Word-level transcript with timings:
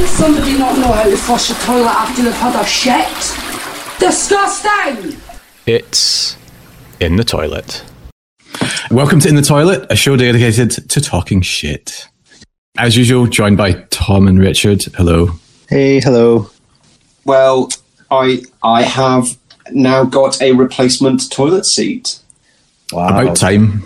Does 0.00 0.10
somebody 0.12 0.56
not 0.56 0.78
know 0.78 0.90
how 0.92 1.02
to 1.04 1.14
flush 1.14 1.50
a 1.50 1.54
toilet 1.66 1.90
after 1.90 2.22
they've 2.22 2.32
had 2.32 2.58
a 2.58 2.64
shit? 2.64 3.06
Disgusting! 4.00 5.20
It's 5.66 6.38
in 7.00 7.16
the 7.16 7.22
toilet. 7.22 7.84
Welcome 8.90 9.20
to 9.20 9.28
In 9.28 9.34
the 9.34 9.42
Toilet, 9.42 9.86
a 9.90 9.96
show 9.96 10.16
dedicated 10.16 10.70
to 10.88 11.00
talking 11.02 11.42
shit. 11.42 12.08
As 12.78 12.96
usual, 12.96 13.26
joined 13.26 13.58
by 13.58 13.72
Tom 13.90 14.26
and 14.26 14.38
Richard. 14.38 14.82
Hello. 14.96 15.32
Hey, 15.68 16.00
hello. 16.00 16.50
Well, 17.26 17.68
I 18.10 18.40
I 18.62 18.84
have 18.84 19.36
now 19.70 20.04
got 20.04 20.40
a 20.40 20.52
replacement 20.52 21.30
toilet 21.30 21.66
seat. 21.66 22.20
Wow. 22.90 23.08
About 23.08 23.36
time. 23.36 23.82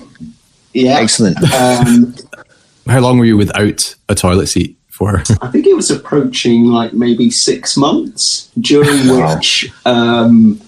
Yeah, 0.74 0.96
Excellent. 1.00 1.42
Um, 1.52 2.14
How 2.86 3.00
long 3.00 3.18
were 3.18 3.24
you 3.24 3.36
without 3.36 3.96
a 4.08 4.14
toilet 4.14 4.46
seat 4.46 4.76
for? 4.94 5.18
I 5.42 5.48
think 5.50 5.66
it 5.66 5.74
was 5.74 5.90
approaching 5.90 6.66
like 6.66 6.92
maybe 6.92 7.30
six 7.30 7.76
months, 7.76 8.50
during 8.58 9.08
which 9.16 9.70
um, 9.84 10.60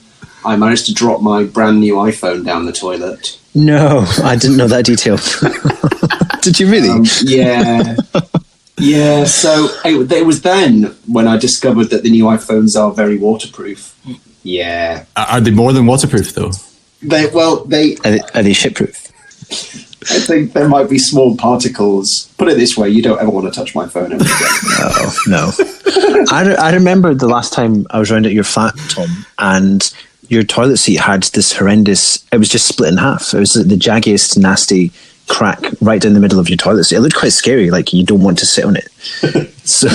I 0.44 0.56
managed 0.56 0.86
to 0.86 0.94
drop 0.94 1.20
my 1.22 1.44
brand 1.44 1.80
new 1.80 1.94
iPhone 1.94 2.44
down 2.44 2.66
the 2.66 2.72
toilet. 2.72 3.38
No, 3.54 4.04
I 4.22 4.36
didn't 4.36 4.58
know 4.58 4.68
that 4.68 4.84
detail. 4.84 5.16
Did 6.42 6.60
you 6.60 6.70
really? 6.70 6.90
Um, 6.90 7.04
yeah. 7.22 7.96
Yeah, 8.78 9.24
so 9.24 9.68
it, 9.86 10.12
it 10.12 10.26
was 10.26 10.42
then 10.42 10.94
when 11.06 11.26
I 11.26 11.38
discovered 11.38 11.84
that 11.86 12.02
the 12.02 12.10
new 12.10 12.24
iPhones 12.24 12.78
are 12.78 12.92
very 12.92 13.16
waterproof. 13.16 13.98
Yeah, 14.42 15.06
Are 15.16 15.40
they 15.40 15.50
more 15.50 15.72
than 15.72 15.86
waterproof, 15.86 16.34
though? 16.34 16.52
they 17.02 17.26
well 17.28 17.64
they 17.64 17.96
are, 17.96 18.10
they, 18.10 18.20
are 18.34 18.42
they 18.42 18.52
shitproof? 18.52 19.10
I 20.10 20.20
think 20.20 20.52
there 20.52 20.68
might 20.68 20.88
be 20.88 20.98
small 20.98 21.36
particles. 21.36 22.32
Put 22.38 22.48
it 22.48 22.56
this 22.56 22.76
way: 22.76 22.88
you 22.88 23.02
don't 23.02 23.20
ever 23.20 23.30
want 23.30 23.52
to 23.52 23.58
touch 23.58 23.74
my 23.74 23.86
phone 23.88 24.12
ever 24.12 24.22
again. 24.22 24.28
Oh, 24.78 25.16
no. 25.26 25.52
I, 26.30 26.44
re- 26.46 26.56
I 26.56 26.74
remember 26.74 27.14
the 27.14 27.28
last 27.28 27.52
time 27.52 27.86
I 27.90 27.98
was 27.98 28.10
round 28.10 28.26
at 28.26 28.32
your 28.32 28.44
flat, 28.44 28.74
Tom, 28.88 29.26
and 29.38 29.92
your 30.28 30.42
toilet 30.42 30.78
seat 30.78 30.96
had 30.96 31.24
this 31.24 31.52
horrendous, 31.52 32.24
it 32.32 32.38
was 32.38 32.48
just 32.48 32.66
split 32.66 32.92
in 32.92 32.98
half. 32.98 33.32
It 33.32 33.38
was 33.38 33.54
the 33.54 33.76
jaggiest, 33.76 34.36
nasty 34.38 34.92
crack 35.28 35.60
right 35.80 36.00
down 36.00 36.12
the 36.12 36.20
middle 36.20 36.38
of 36.38 36.48
your 36.48 36.56
toilet 36.56 36.84
seat. 36.84 36.96
It 36.96 37.00
looked 37.00 37.16
quite 37.16 37.32
scary, 37.32 37.70
like 37.70 37.92
you 37.92 38.04
don't 38.04 38.22
want 38.22 38.38
to 38.38 38.46
sit 38.46 38.64
on 38.64 38.76
it. 38.76 38.88
so, 39.66 39.88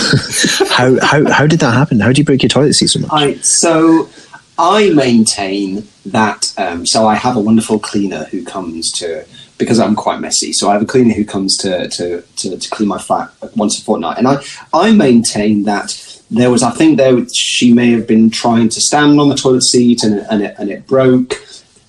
how, 0.67 0.99
how, 1.01 1.31
how 1.31 1.47
did 1.47 1.59
that 1.59 1.73
happen? 1.73 1.99
How 1.99 2.07
did 2.07 2.17
you 2.17 2.23
break 2.23 2.43
your 2.43 2.49
toilet 2.49 2.73
seat 2.73 2.87
so 2.87 2.99
much? 2.99 3.11
I 3.11 3.35
so 3.35 4.09
I 4.57 4.91
maintain 4.91 5.87
that. 6.05 6.53
Um, 6.57 6.85
so 6.85 7.07
I 7.07 7.15
have 7.15 7.35
a 7.35 7.39
wonderful 7.39 7.79
cleaner 7.79 8.25
who 8.25 8.43
comes 8.43 8.91
to 8.93 9.25
because 9.61 9.79
I'm 9.79 9.95
quite 9.95 10.19
messy. 10.19 10.51
So 10.53 10.69
I 10.69 10.73
have 10.73 10.81
a 10.81 10.85
cleaner 10.85 11.13
who 11.13 11.23
comes 11.25 11.55
to 11.57 11.87
to, 11.87 12.21
to, 12.21 12.57
to 12.57 12.69
clean 12.69 12.89
my 12.89 12.97
flat 12.97 13.31
once 13.55 13.79
a 13.79 13.81
fortnight, 13.81 14.17
and 14.17 14.27
I 14.27 14.43
I 14.73 14.91
maintain 14.91 15.63
that. 15.63 16.07
There 16.33 16.49
was, 16.49 16.63
I 16.63 16.71
think, 16.71 16.97
there 16.97 17.25
she 17.33 17.73
may 17.73 17.91
have 17.91 18.07
been 18.07 18.29
trying 18.29 18.69
to 18.69 18.79
stand 18.79 19.19
on 19.19 19.27
the 19.27 19.35
toilet 19.35 19.63
seat, 19.63 20.01
and, 20.03 20.19
it- 20.19 20.27
and 20.31 20.41
it 20.43 20.55
and 20.57 20.69
it 20.69 20.87
broke. 20.87 21.33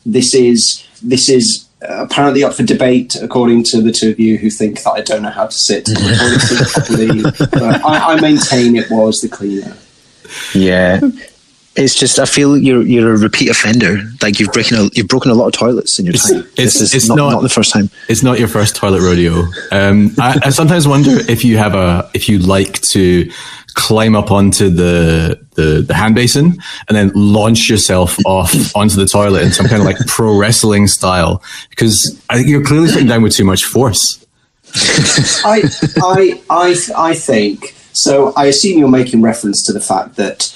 This 0.05 0.35
is 0.35 0.85
this 1.01 1.29
is 1.29 1.69
apparently 1.81 2.43
up 2.43 2.55
for 2.55 2.65
debate, 2.65 3.15
according 3.23 3.63
to 3.65 3.81
the 3.81 3.93
two 3.93 4.11
of 4.11 4.19
you 4.19 4.39
who 4.39 4.51
think 4.51 4.83
that 4.83 4.91
I 4.91 5.01
don't 5.01 5.23
know 5.23 5.31
how 5.31 5.47
to 5.47 5.53
sit 5.53 5.89
on 5.89 5.95
the 5.95 6.17
toilet 6.19 6.41
seat 6.41 6.73
properly. 6.73 7.23
But 7.61 7.85
I, 7.85 8.15
I 8.15 8.21
maintain 8.21 8.75
it 8.77 8.91
was 8.91 9.21
the 9.21 9.29
cleaner. 9.29 9.77
Yeah. 10.55 11.01
It's 11.75 11.95
just 11.95 12.19
I 12.19 12.27
feel 12.27 12.57
you're 12.59 12.83
you're 12.83 13.15
a 13.15 13.19
repeat 13.19 13.49
offender. 13.49 13.99
Like 14.21 14.39
you've 14.39 14.53
broken 14.53 14.77
a, 14.77 14.91
you've 14.93 15.09
broken 15.09 15.31
a 15.31 15.35
lot 15.35 15.47
of 15.47 15.53
toilets 15.55 15.99
in 15.99 16.05
your 16.05 16.15
It's- 16.15 16.31
time. 16.31 16.41
it's- 16.41 16.55
this 16.75 16.81
is 16.83 16.95
it's 16.95 17.09
not, 17.09 17.17
not- 17.17 17.31
not 17.33 17.43
the 17.43 17.49
first 17.49 17.73
time. 17.73 17.89
It's 18.09 18.23
not 18.23 18.39
your 18.39 18.49
first 18.49 18.77
toilet 18.77 19.01
rodeo. 19.01 19.45
Um, 19.71 20.15
I, 20.19 20.39
I 20.45 20.51
sometimes 20.51 20.87
wonder 20.87 21.13
if 21.31 21.45
you 21.47 21.57
have 21.57 21.75
a, 21.75 22.11
if 22.13 22.29
you 22.29 22.39
like 22.41 22.81
to 22.91 23.31
climb 23.75 24.15
up 24.15 24.31
onto 24.31 24.69
the, 24.69 25.41
the, 25.55 25.81
the 25.81 25.95
hand 25.95 26.15
basin 26.15 26.59
and 26.89 26.95
then 26.97 27.11
launch 27.15 27.71
yourself 27.71 28.19
off 28.27 28.53
onto 28.77 28.97
the 28.97 29.07
toilet 29.07 29.43
in 29.43 29.51
some 29.51 29.67
kind 29.67 29.81
of 29.81 29.87
like 29.87 29.97
pro 30.07 30.37
wrestling 30.39 30.87
style, 30.87 31.43
because 31.71 32.21
I 32.29 32.37
think 32.37 32.49
you're 32.49 32.63
clearly 32.65 32.89
sitting 32.89 33.09
down 33.09 33.23
with 33.23 33.33
too 33.35 33.45
much 33.47 33.65
force. 33.65 34.19
I, 35.45 35.63
I, 36.03 36.41
I, 36.51 36.77
I 36.97 37.15
think 37.15 37.75
so. 37.95 38.35
I 38.37 38.45
assume 38.47 38.79
you're 38.79 38.89
making 38.91 39.23
reference 39.23 39.65
to 39.67 39.73
the 39.73 39.81
fact 39.81 40.17
that 40.17 40.55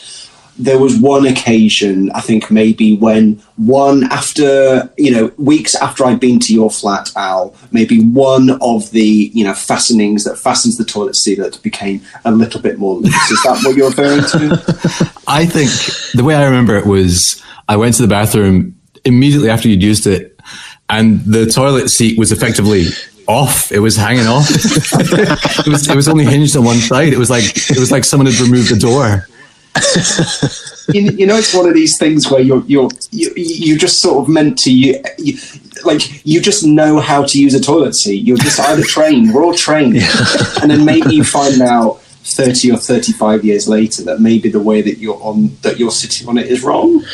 there 0.59 0.78
was 0.78 0.99
one 0.99 1.27
occasion, 1.27 2.11
I 2.12 2.21
think 2.21 2.50
maybe 2.50 2.97
when 2.97 3.43
one 3.56 4.05
after 4.05 4.91
you 4.97 5.11
know 5.11 5.33
weeks 5.37 5.75
after 5.75 6.05
I'd 6.05 6.21
been 6.21 6.41
to 6.41 6.55
your 6.55 6.71
flat, 6.71 7.11
Al, 7.17 7.55
maybe 7.72 8.03
one 8.03 8.50
of 8.61 8.91
the 8.91 9.31
you 9.34 9.44
know 9.44 9.55
fastenings 9.55 10.25
that 10.25 10.39
fastens 10.39 10.78
the 10.78 10.84
toilet 10.84 11.17
seat 11.17 11.39
that 11.39 11.62
became 11.62 12.00
a 12.25 12.31
little 12.31 12.61
bit 12.61 12.78
more 12.78 12.94
loose. 12.94 13.31
Is 13.31 13.43
that 13.43 13.61
what 13.65 13.77
you're 13.77 13.91
referring 13.91 14.22
to? 14.22 15.12
I 15.27 15.44
think 15.44 15.71
the 16.15 16.25
way 16.25 16.34
I 16.34 16.44
remember 16.44 16.77
it 16.77 16.87
was 16.87 17.43
I 17.69 17.77
went 17.77 17.94
to 17.97 18.03
the 18.03 18.09
bathroom 18.09 18.81
immediately 19.05 19.50
after 19.50 19.69
you'd 19.69 19.83
used 19.83 20.06
it, 20.06 20.41
and 20.88 21.21
the 21.25 21.47
toilet 21.47 21.91
seat 21.91 22.19
was 22.19 22.33
effectively 22.33 22.87
off. 23.28 23.71
It 23.73 23.81
was 23.81 23.97
hanging 23.97 24.27
off. 24.27 24.49
it 24.50 25.69
was 25.69 25.88
it 25.88 25.97
was 25.97 26.09
only 26.09 26.25
hinged 26.25 26.56
on 26.56 26.65
one 26.65 26.78
side. 26.78 27.12
It 27.12 27.19
was 27.19 27.28
like 27.28 27.44
it 27.44 27.78
was 27.78 27.93
like 27.93 28.05
someone 28.05 28.27
had 28.27 28.41
removed 28.41 28.71
the 28.71 28.78
door. 28.78 29.27
you, 30.94 31.03
you 31.10 31.26
know, 31.26 31.37
it's 31.37 31.54
one 31.54 31.66
of 31.66 31.75
these 31.75 31.98
things 31.98 32.31
where 32.31 32.41
you're 32.41 32.62
you're 32.66 32.88
you, 33.10 33.32
you 33.37 33.78
just 33.78 34.00
sort 34.00 34.22
of 34.22 34.28
meant 34.28 34.59
to 34.59 34.72
you, 34.72 35.03
you 35.19 35.38
like 35.84 36.25
you 36.26 36.41
just 36.41 36.64
know 36.64 37.00
how 37.00 37.25
to 37.25 37.41
use 37.41 37.54
a 37.54 37.60
toilet 37.60 37.94
seat. 37.94 38.25
You're 38.25 38.37
just 38.37 38.60
either 38.60 38.82
trained. 38.87 39.34
We're 39.34 39.44
all 39.44 39.54
trained, 39.54 39.97
and 40.62 40.70
then 40.70 40.84
maybe 40.84 41.14
you 41.14 41.25
find 41.25 41.60
out 41.62 42.00
thirty 42.00 42.70
or 42.70 42.76
thirty-five 42.76 43.44
years 43.44 43.69
later 43.69 44.03
that 44.04 44.20
maybe 44.20 44.48
the 44.48 44.60
way 44.60 44.82
that 44.82 44.98
you're 44.98 45.20
on 45.22 45.56
that 45.62 45.78
you're 45.78 45.91
sitting 45.91 46.28
on 46.28 46.38
it 46.38 46.47
is 46.47 46.62
wrong. 46.62 47.04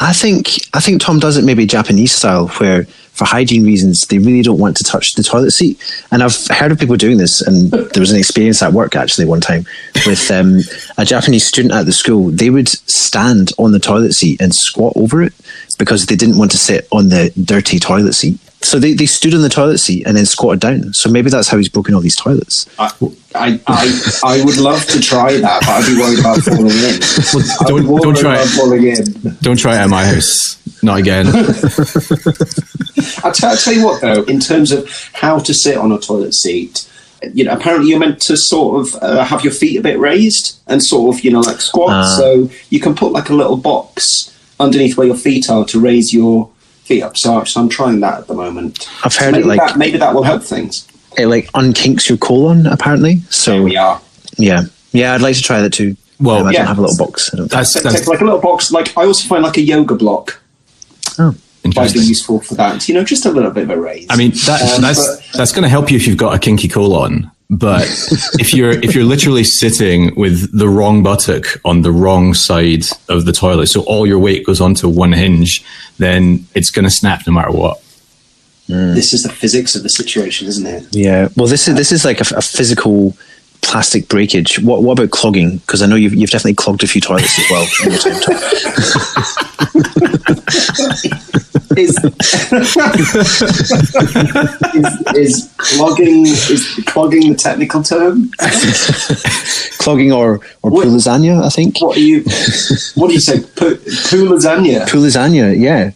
I 0.00 0.12
think 0.12 0.58
I 0.74 0.80
think 0.80 1.00
Tom 1.00 1.18
does 1.18 1.36
it 1.36 1.44
maybe 1.44 1.66
Japanese 1.66 2.12
style, 2.12 2.48
where 2.58 2.86
for 3.18 3.24
hygiene 3.24 3.64
reasons 3.64 4.06
they 4.06 4.18
really 4.18 4.42
don't 4.42 4.58
want 4.60 4.76
to 4.76 4.84
touch 4.84 5.14
the 5.14 5.22
toilet 5.24 5.50
seat. 5.50 5.76
And 6.12 6.22
I've 6.22 6.36
heard 6.46 6.70
of 6.72 6.78
people 6.78 6.96
doing 6.96 7.18
this, 7.18 7.40
and 7.42 7.70
there 7.70 8.00
was 8.00 8.12
an 8.12 8.18
experience 8.18 8.62
at 8.62 8.72
work 8.72 8.94
actually 8.96 9.26
one 9.26 9.40
time 9.40 9.66
with 10.06 10.30
um, 10.30 10.60
a 10.96 11.04
Japanese 11.04 11.44
student 11.46 11.74
at 11.74 11.84
the 11.86 11.92
school. 11.92 12.30
They 12.30 12.50
would 12.50 12.68
stand 12.68 13.50
on 13.58 13.72
the 13.72 13.80
toilet 13.80 14.12
seat 14.12 14.40
and 14.40 14.54
squat 14.54 14.92
over 14.96 15.22
it 15.22 15.32
because 15.78 16.06
they 16.06 16.16
didn't 16.16 16.38
want 16.38 16.50
to 16.52 16.58
sit 16.58 16.86
on 16.92 17.08
the 17.08 17.32
dirty 17.44 17.78
toilet 17.78 18.12
seat. 18.14 18.38
So 18.60 18.80
they, 18.80 18.92
they 18.92 19.06
stood 19.06 19.34
on 19.34 19.42
the 19.42 19.48
toilet 19.48 19.78
seat 19.78 20.04
and 20.04 20.16
then 20.16 20.26
squatted 20.26 20.58
down. 20.60 20.92
So 20.92 21.08
maybe 21.08 21.30
that's 21.30 21.46
how 21.46 21.58
he's 21.58 21.68
broken 21.68 21.94
all 21.94 22.00
these 22.00 22.16
toilets. 22.16 22.66
I, 22.78 22.90
I, 23.36 23.60
I, 23.68 24.10
I 24.24 24.44
would 24.44 24.56
love 24.56 24.84
to 24.86 25.00
try 25.00 25.36
that, 25.36 25.60
but 25.60 25.68
I'd 25.68 25.86
be 25.86 26.00
worried 26.00 26.18
about 26.18 26.38
falling 26.42 26.66
in. 26.66 26.98
I'd 27.60 27.68
Don't- 27.68 28.02
don't 28.02 28.16
try 28.16 28.34
about 28.34 28.46
it. 28.46 28.58
falling 28.58 28.84
in. 28.86 29.36
Don't 29.42 29.58
try 29.58 29.76
it 29.76 29.78
at 29.84 29.88
my 29.88 30.04
house. 30.04 30.57
Not 30.82 30.98
again. 30.98 31.26
I'll, 33.24 33.32
tell- 33.32 33.50
I'll 33.50 33.56
tell 33.56 33.72
you 33.74 33.84
what, 33.84 34.00
though, 34.00 34.22
in 34.24 34.40
terms 34.40 34.72
of 34.72 34.88
how 35.12 35.38
to 35.40 35.54
sit 35.54 35.76
on 35.76 35.92
a 35.92 35.98
toilet 35.98 36.34
seat, 36.34 36.88
you 37.34 37.44
know, 37.44 37.52
apparently 37.52 37.90
you're 37.90 37.98
meant 37.98 38.20
to 38.22 38.36
sort 38.36 38.80
of 38.86 38.94
uh, 39.02 39.24
have 39.24 39.42
your 39.42 39.52
feet 39.52 39.76
a 39.78 39.82
bit 39.82 39.98
raised 39.98 40.58
and 40.68 40.82
sort 40.82 41.14
of, 41.16 41.24
you 41.24 41.30
know, 41.32 41.40
like 41.40 41.60
squat. 41.60 41.90
Ah. 41.90 42.16
So 42.16 42.48
you 42.70 42.80
can 42.80 42.94
put 42.94 43.12
like 43.12 43.28
a 43.28 43.34
little 43.34 43.56
box 43.56 44.34
underneath 44.60 44.96
where 44.96 45.06
your 45.06 45.16
feet 45.16 45.50
are 45.50 45.64
to 45.66 45.80
raise 45.80 46.12
your 46.14 46.48
feet 46.84 47.02
up. 47.02 47.16
So, 47.16 47.42
so 47.44 47.60
I'm 47.60 47.68
trying 47.68 48.00
that 48.00 48.18
at 48.20 48.26
the 48.28 48.34
moment. 48.34 48.88
I've 49.04 49.12
So 49.12 49.24
heard 49.24 49.34
it 49.34 49.38
maybe 49.38 49.48
like 49.48 49.58
that, 49.60 49.76
maybe 49.78 49.98
that 49.98 50.14
will 50.14 50.22
help 50.22 50.42
things. 50.42 50.86
it 51.18 51.26
like 51.26 51.50
unkinks 51.52 52.08
your 52.08 52.18
colon 52.18 52.66
apparently. 52.66 53.16
So 53.30 53.52
There 53.52 53.62
we 53.62 53.76
are. 53.76 54.00
yeah, 54.36 54.62
yeah, 54.92 55.14
I'd 55.14 55.20
like 55.22 55.34
to 55.36 55.42
try 55.42 55.60
that 55.60 55.72
too. 55.72 55.96
Well, 56.20 56.38
Um, 56.38 56.46
I 56.48 56.50
yeah. 56.52 56.58
don't 56.58 56.66
have 56.68 56.78
a 56.78 56.82
little 56.82 56.96
box. 57.06 57.30
I 57.32 57.36
don't. 57.36 57.50
That's, 57.50 57.80
that's 57.80 58.06
like 58.08 58.20
a 58.20 58.24
little 58.24 58.40
box. 58.40 58.72
Like 58.72 58.96
I 58.96 59.04
also 59.04 59.28
find 59.28 59.42
like 59.44 59.56
a 59.56 59.60
yoga 59.60 59.94
block 59.94 60.40
Oh. 61.18 61.34
might 61.76 61.92
be 61.92 62.00
useful 62.00 62.40
for 62.40 62.54
that. 62.54 62.88
You 62.88 62.94
know, 62.94 63.04
just 63.04 63.26
a 63.26 63.30
little 63.30 63.50
bit 63.50 63.64
of 63.64 63.70
a 63.70 63.80
raise. 63.80 64.06
I 64.10 64.16
mean, 64.16 64.30
that, 64.46 64.74
Um, 64.76 64.82
that's 64.82 65.06
but- 65.06 65.24
that's 65.38 65.52
going 65.52 65.64
to 65.64 65.68
help 65.68 65.90
you 65.90 65.96
if 65.96 66.06
you've 66.06 66.16
got 66.16 66.34
a 66.34 66.38
kinky 66.38 66.68
colon. 66.68 67.30
But 67.50 67.84
if 68.38 68.52
you're 68.52 68.72
if 68.72 68.94
you're 68.94 69.04
literally 69.04 69.42
sitting 69.44 70.14
with 70.16 70.56
the 70.56 70.68
wrong 70.68 71.02
buttock 71.02 71.46
on 71.64 71.80
the 71.82 71.90
wrong 71.90 72.34
side 72.34 72.84
of 73.08 73.24
the 73.24 73.32
toilet, 73.32 73.68
so 73.68 73.80
all 73.82 74.06
your 74.06 74.18
weight 74.18 74.44
goes 74.44 74.60
onto 74.60 74.86
one 74.88 75.12
hinge, 75.12 75.64
then 75.98 76.46
it's 76.54 76.70
going 76.70 76.84
to 76.84 76.90
snap 76.90 77.26
no 77.26 77.32
matter 77.32 77.50
what. 77.50 77.80
this 78.68 79.14
is 79.14 79.22
the 79.22 79.30
physics 79.30 79.74
of 79.74 79.82
the 79.82 79.88
situation, 79.88 80.46
isn't 80.46 80.66
it? 80.66 80.84
Yeah. 80.92 81.28
Well, 81.36 81.46
this 81.46 81.68
is 81.68 81.74
this 81.74 81.90
is 81.90 82.04
like 82.04 82.20
a, 82.20 82.36
a 82.36 82.42
physical 82.42 83.16
plastic 83.62 84.08
breakage. 84.08 84.58
What 84.60 84.82
what 84.82 84.98
about 84.98 85.10
clogging? 85.10 85.58
Because 85.58 85.82
I 85.82 85.86
know 85.86 85.96
you've 85.96 86.14
you've 86.14 86.30
definitely 86.30 86.54
clogged 86.54 86.82
a 86.82 86.86
few 86.86 87.00
toilets 87.00 87.38
as 87.38 87.44
well 87.50 87.66
in 87.84 87.90
your 87.92 87.98
time. 88.00 89.38
Is, 91.76 91.96
is 94.74 95.14
is 95.14 95.54
clogging 95.58 96.26
is 96.26 96.80
clogging 96.86 97.28
the 97.30 97.36
technical 97.38 97.82
term? 97.82 98.30
clogging 99.78 100.12
or 100.12 100.40
or 100.62 100.70
What- 100.70 100.86
lasagna. 100.88 101.44
I 101.44 101.48
think 101.50 101.80
What 101.80 101.96
are 101.96 102.00
you? 102.00 102.22
What 102.94 103.08
do 103.08 103.14
you 103.14 103.20
say? 103.20 103.40
Poo, 103.40 103.76
poo 103.76 104.28
lasagna? 104.28 104.88
poo 104.90 104.98
lasagna. 104.98 105.56
Yeah. 105.58 105.90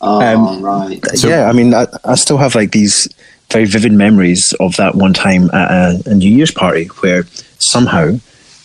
Oh, 0.00 0.20
Um, 0.20 0.62
right. 0.62 1.00
So- 1.16 1.28
yeah. 1.28 1.48
I 1.48 1.52
mean, 1.52 1.74
I, 1.74 1.86
I 2.04 2.14
still 2.16 2.38
have 2.38 2.54
like 2.54 2.72
these 2.72 3.08
very 3.50 3.64
vivid 3.64 3.92
memories 3.92 4.52
of 4.60 4.76
that 4.76 4.94
one 4.94 5.14
time 5.14 5.50
at 5.54 5.70
a, 5.70 6.10
a 6.10 6.14
New 6.14 6.30
Year's 6.30 6.50
party 6.50 6.86
where 7.00 7.24
somehow 7.58 8.18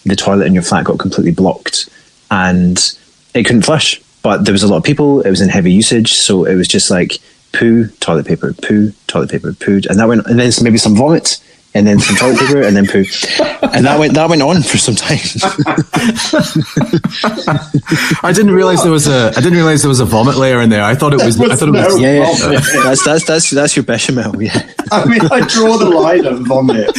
the 0.06 0.16
toilet 0.16 0.48
in 0.48 0.54
your 0.54 0.64
flat 0.64 0.86
got 0.86 1.00
completely 1.00 1.32
blocked 1.32 1.90
and 2.30 2.78
it 3.34 3.44
couldn't 3.44 3.64
flush. 3.64 4.02
But 4.22 4.46
there 4.46 4.54
was 4.54 4.64
a 4.64 4.68
lot 4.68 4.78
of 4.78 4.84
people. 4.84 5.22
It 5.22 5.30
was 5.30 5.42
in 5.42 5.50
heavy 5.50 5.72
usage, 5.72 6.14
so 6.14 6.46
it 6.46 6.56
was 6.56 6.68
just 6.68 6.90
like 6.90 7.20
poo, 7.52 7.88
toilet 8.00 8.26
paper, 8.26 8.54
poo, 8.54 8.94
toilet 9.08 9.30
paper, 9.30 9.54
poo, 9.54 9.82
and 9.90 10.00
that 10.00 10.08
went. 10.08 10.26
And 10.28 10.40
then 10.40 10.52
maybe 10.62 10.78
some 10.78 10.96
vomit, 10.96 11.42
and 11.76 11.88
then 11.88 12.00
some 12.00 12.16
toilet 12.16 12.40
paper, 12.40 12.62
and 12.62 12.76
then 12.76 12.86
poo, 12.86 13.04
and 13.74 13.86
that 13.86 13.98
went 14.00 14.14
that 14.14 14.30
went 14.30 14.42
on 14.42 14.62
for 14.62 14.78
some 14.78 14.96
time. 14.96 15.18
I 18.24 18.32
didn't 18.34 18.54
realize 18.54 18.84
there 18.84 18.92
was 18.92 19.08
a 19.08 19.30
I 19.36 19.42
didn't 19.42 19.58
realize 19.58 19.82
there 19.82 19.90
was 19.90 20.00
a 20.00 20.06
vomit 20.06 20.36
layer 20.36 20.62
in 20.62 20.70
there. 20.70 20.84
I 20.84 20.96
thought 20.96 21.14
it 21.14 21.24
was 21.24 21.40
I 21.40 21.56
thought 21.56 21.70
it 21.70 21.72
was 21.72 22.00
yeah, 22.00 22.30
yeah. 22.30 22.60
That's 22.84 23.04
that's 23.04 23.26
that's 23.26 23.50
that's 23.50 23.76
your 23.76 23.84
bechamel. 23.84 24.42
Yeah, 24.42 24.70
I 24.92 25.06
mean, 25.06 25.22
I 25.32 25.42
draw 25.48 25.78
the 25.78 25.90
line 25.90 26.26
at 26.26 26.34
vomit. 26.40 26.92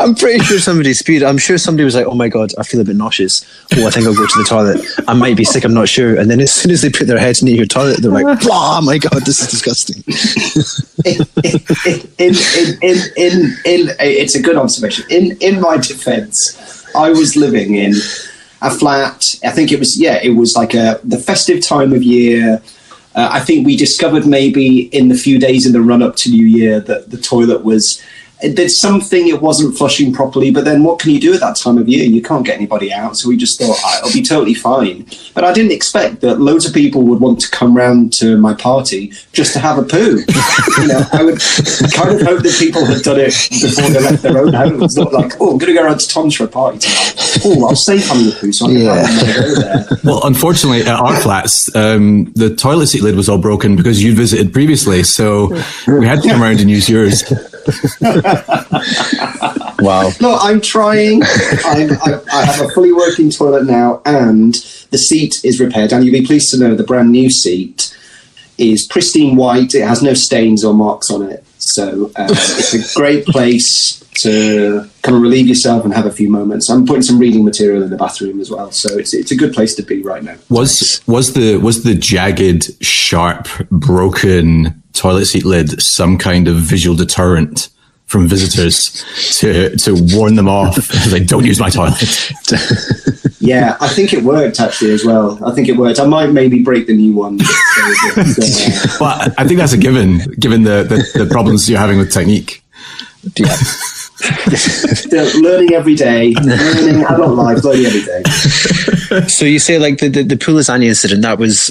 I'm 0.00 0.14
pretty 0.14 0.42
sure 0.44 0.58
somebody 0.58 0.94
spewed. 0.94 1.22
I'm 1.22 1.38
sure 1.38 1.58
somebody 1.58 1.84
was 1.84 1.94
like, 1.94 2.06
"Oh 2.06 2.14
my 2.14 2.28
god, 2.28 2.52
I 2.58 2.62
feel 2.62 2.80
a 2.80 2.84
bit 2.84 2.96
nauseous. 2.96 3.44
Oh, 3.76 3.86
I 3.86 3.90
think 3.90 4.06
I'll 4.06 4.14
go 4.14 4.26
to 4.26 4.38
the 4.38 4.46
toilet. 4.48 4.84
I 5.08 5.14
might 5.14 5.36
be 5.36 5.44
sick. 5.44 5.64
I'm 5.64 5.74
not 5.74 5.88
sure." 5.88 6.18
And 6.18 6.30
then 6.30 6.40
as 6.40 6.52
soon 6.52 6.72
as 6.72 6.82
they 6.82 6.90
put 6.90 7.06
their 7.06 7.18
heads 7.18 7.42
near 7.42 7.54
your 7.54 7.66
toilet, 7.66 8.00
they're 8.02 8.10
like, 8.10 8.26
"Oh 8.44 8.80
my 8.82 8.98
god, 8.98 9.24
this 9.24 9.40
is 9.40 9.48
disgusting." 9.48 10.02
in, 12.24 12.34
in, 12.58 12.68
in, 12.82 12.96
in, 13.16 13.40
in, 13.64 13.96
it's 14.00 14.34
a 14.34 14.42
good 14.42 14.56
observation. 14.56 15.04
In, 15.10 15.36
in 15.40 15.60
my 15.60 15.76
defense, 15.76 16.56
I 16.94 17.10
was 17.10 17.36
living 17.36 17.74
in 17.76 17.92
a 18.62 18.70
flat. 18.70 19.24
I 19.44 19.50
think 19.50 19.72
it 19.72 19.78
was, 19.78 20.00
yeah, 20.00 20.20
it 20.22 20.30
was 20.30 20.56
like 20.56 20.74
a, 20.74 21.00
the 21.04 21.18
festive 21.18 21.60
time 21.62 21.92
of 21.92 22.02
year. 22.02 22.62
Uh, 23.14 23.28
I 23.30 23.40
think 23.40 23.66
we 23.66 23.76
discovered 23.76 24.26
maybe 24.26 24.88
in 24.98 25.08
the 25.08 25.14
few 25.14 25.38
days 25.38 25.66
in 25.66 25.72
the 25.72 25.80
run 25.80 26.02
up 26.02 26.16
to 26.16 26.30
New 26.30 26.46
Year 26.46 26.80
that 26.80 27.10
the 27.10 27.18
toilet 27.18 27.64
was. 27.64 28.02
There's 28.52 28.78
something 28.80 29.28
it 29.28 29.40
wasn't 29.40 29.76
flushing 29.76 30.12
properly, 30.12 30.50
but 30.50 30.64
then 30.64 30.82
what 30.84 30.98
can 30.98 31.10
you 31.10 31.20
do 31.20 31.32
at 31.34 31.40
that 31.40 31.56
time 31.56 31.78
of 31.78 31.88
year? 31.88 32.04
You 32.04 32.20
can't 32.22 32.44
get 32.44 32.56
anybody 32.56 32.92
out, 32.92 33.16
so 33.16 33.28
we 33.28 33.36
just 33.36 33.58
thought 33.60 33.76
"Ah, 33.84 33.98
it'll 34.00 34.12
be 34.12 34.22
totally 34.22 34.54
fine. 34.54 35.06
But 35.34 35.44
I 35.44 35.52
didn't 35.52 35.72
expect 35.72 36.20
that 36.22 36.40
loads 36.40 36.66
of 36.66 36.74
people 36.74 37.02
would 37.02 37.20
want 37.20 37.40
to 37.40 37.50
come 37.50 37.76
round 37.76 38.12
to 38.14 38.36
my 38.36 38.54
party 38.54 39.12
just 39.32 39.52
to 39.54 39.58
have 39.60 39.78
a 39.78 39.82
poo. 39.82 40.18
you 40.78 40.86
know, 40.88 41.02
I 41.12 41.22
would 41.22 41.40
kind 41.92 42.10
of 42.14 42.22
hope 42.22 42.42
that 42.42 42.56
people 42.58 42.84
had 42.84 43.02
done 43.02 43.20
it 43.20 43.34
before 43.50 43.90
they 43.90 44.00
left 44.00 44.22
their 44.22 44.38
own 44.38 44.52
homes. 44.52 44.96
Not 44.96 45.12
like, 45.12 45.32
oh, 45.40 45.52
I'm 45.52 45.58
going 45.58 45.72
to 45.72 45.74
go 45.74 45.84
around 45.84 45.98
to 46.00 46.08
Tom's 46.08 46.34
for 46.34 46.44
a 46.44 46.48
party 46.48 46.78
tonight. 46.78 47.40
Oh, 47.44 47.66
I'll 47.68 47.76
save 47.76 48.06
having 48.06 48.26
the 48.26 48.32
poo, 48.40 48.52
so 48.52 48.66
I 48.66 48.68
can 48.68 48.76
Yeah. 48.80 48.94
have 49.06 49.08
it 49.08 49.26
when 49.26 49.30
I 49.30 49.34
go 49.34 49.60
there. 49.60 49.98
Well, 50.04 50.20
unfortunately, 50.24 50.82
at 50.82 50.88
our 51.00 51.16
flats, 51.20 51.74
um, 51.74 52.32
the 52.34 52.54
toilet 52.54 52.88
seat 52.88 53.02
lid 53.02 53.16
was 53.16 53.28
all 53.28 53.38
broken 53.38 53.76
because 53.76 54.02
you 54.02 54.14
visited 54.14 54.52
previously, 54.52 55.02
so 55.02 55.48
we 55.88 56.06
had 56.06 56.22
to 56.22 56.28
come 56.28 56.42
around 56.42 56.60
and 56.60 56.70
use 56.70 56.88
yours. 56.88 57.22
Wow. 59.80 60.12
No, 60.20 60.36
I'm 60.36 60.60
trying. 60.62 61.22
I'm, 61.22 61.90
I, 61.92 62.20
I 62.32 62.44
have 62.46 62.60
a 62.64 62.68
fully 62.70 62.92
working 62.92 63.30
toilet 63.30 63.66
now, 63.66 64.00
and 64.06 64.54
the 64.90 64.98
seat 64.98 65.44
is 65.44 65.60
repaired. 65.60 65.92
And 65.92 66.04
you'll 66.04 66.18
be 66.18 66.26
pleased 66.26 66.50
to 66.52 66.58
know 66.58 66.74
the 66.74 66.84
brand 66.84 67.12
new 67.12 67.28
seat 67.28 67.94
is 68.56 68.86
pristine 68.86 69.36
white. 69.36 69.74
It 69.74 69.86
has 69.86 70.02
no 70.02 70.14
stains 70.14 70.64
or 70.64 70.72
marks 70.72 71.10
on 71.10 71.22
it. 71.22 71.44
So 71.58 72.06
um, 72.16 72.28
it's 72.30 72.74
a 72.74 72.98
great 72.98 73.26
place 73.26 74.00
to 74.20 74.88
kind 75.02 75.16
of 75.16 75.22
relieve 75.22 75.48
yourself 75.48 75.84
and 75.84 75.92
have 75.92 76.06
a 76.06 76.12
few 76.12 76.30
moments. 76.30 76.70
I'm 76.70 76.86
putting 76.86 77.02
some 77.02 77.18
reading 77.18 77.44
material 77.44 77.82
in 77.82 77.90
the 77.90 77.96
bathroom 77.96 78.40
as 78.40 78.50
well, 78.50 78.70
so 78.70 78.96
it's 78.96 79.12
it's 79.12 79.32
a 79.32 79.36
good 79.36 79.52
place 79.52 79.74
to 79.76 79.82
be 79.82 80.02
right 80.02 80.22
now. 80.22 80.36
Was 80.48 81.02
was 81.06 81.34
the 81.34 81.56
was 81.56 81.82
the 81.82 81.94
jagged, 81.94 82.82
sharp, 82.82 83.48
broken 83.70 84.82
toilet 84.92 85.26
seat 85.26 85.44
lid 85.44 85.82
some 85.82 86.16
kind 86.16 86.46
of 86.46 86.56
visual 86.56 86.96
deterrent 86.96 87.68
from 88.06 88.28
visitors 88.28 89.04
to 89.38 89.76
to 89.76 89.94
warn 90.16 90.34
them 90.36 90.48
off? 90.48 90.78
like, 91.12 91.26
don't 91.26 91.44
use 91.44 91.60
my 91.60 91.70
toilet. 91.70 92.32
Yeah, 93.44 93.76
I 93.78 93.88
think 93.88 94.14
it 94.14 94.24
worked 94.24 94.58
actually 94.58 94.92
as 94.92 95.04
well. 95.04 95.38
I 95.44 95.52
think 95.52 95.68
it 95.68 95.76
worked. 95.76 96.00
I 96.00 96.06
might 96.06 96.30
maybe 96.32 96.62
break 96.62 96.86
the 96.86 96.96
new 96.96 97.12
one. 97.12 97.36
But, 97.36 97.46
Well, 99.00 99.34
I 99.36 99.46
think 99.46 99.58
that's 99.58 99.74
a 99.74 99.76
given, 99.76 100.20
given 100.40 100.62
the, 100.62 100.82
the, 100.82 101.24
the 101.24 101.30
problems 101.30 101.68
you're 101.68 101.78
having 101.78 101.98
with 101.98 102.10
technique. 102.10 102.62
Yeah. 103.36 103.54
Learning 105.34 105.74
every 105.74 105.94
day, 105.94 106.32
learning 106.42 107.04
adult 107.04 107.36
life, 107.36 107.62
learning 107.64 107.84
every 107.84 108.02
day. 108.02 108.22
So 109.28 109.44
you 109.44 109.58
say 109.58 109.78
like 109.78 109.98
the 109.98 110.08
the, 110.08 110.22
the 110.22 110.36
poo 110.36 110.54
lasagna 110.54 110.86
incident 110.86 111.22
that 111.22 111.38
was. 111.38 111.70